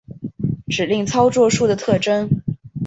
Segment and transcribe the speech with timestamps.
[0.65, 2.41] 指令操作数的特征